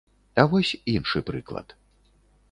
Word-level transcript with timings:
А 0.43 0.45
вось 0.53 0.71
іншы 0.93 1.21
прыклад. 1.27 1.75